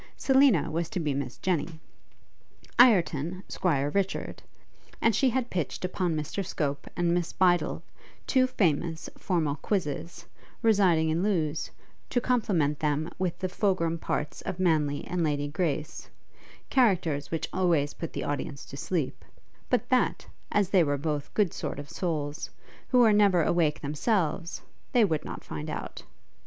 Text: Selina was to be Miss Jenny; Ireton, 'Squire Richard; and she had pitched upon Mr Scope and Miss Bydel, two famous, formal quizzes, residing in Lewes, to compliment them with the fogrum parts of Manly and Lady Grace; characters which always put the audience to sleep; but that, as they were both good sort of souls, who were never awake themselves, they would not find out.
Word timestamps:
Selina 0.17 0.71
was 0.71 0.89
to 0.89 0.99
be 0.99 1.13
Miss 1.13 1.37
Jenny; 1.37 1.79
Ireton, 2.79 3.43
'Squire 3.47 3.91
Richard; 3.91 4.41
and 4.99 5.15
she 5.15 5.29
had 5.29 5.51
pitched 5.51 5.85
upon 5.85 6.15
Mr 6.15 6.43
Scope 6.43 6.87
and 6.97 7.13
Miss 7.13 7.31
Bydel, 7.33 7.83
two 8.25 8.47
famous, 8.47 9.11
formal 9.15 9.57
quizzes, 9.57 10.25
residing 10.63 11.09
in 11.09 11.21
Lewes, 11.21 11.69
to 12.09 12.19
compliment 12.19 12.79
them 12.79 13.11
with 13.19 13.37
the 13.37 13.47
fogrum 13.47 13.99
parts 13.99 14.41
of 14.41 14.57
Manly 14.59 15.05
and 15.05 15.23
Lady 15.23 15.47
Grace; 15.47 16.09
characters 16.71 17.29
which 17.29 17.47
always 17.53 17.93
put 17.93 18.11
the 18.11 18.23
audience 18.23 18.65
to 18.65 18.77
sleep; 18.77 19.23
but 19.69 19.87
that, 19.89 20.25
as 20.51 20.69
they 20.69 20.83
were 20.83 20.97
both 20.97 21.31
good 21.35 21.53
sort 21.53 21.77
of 21.77 21.91
souls, 21.91 22.49
who 22.87 22.97
were 23.01 23.13
never 23.13 23.43
awake 23.43 23.81
themselves, 23.81 24.61
they 24.93 25.05
would 25.05 25.23
not 25.23 25.43
find 25.43 25.69
out. 25.69 26.01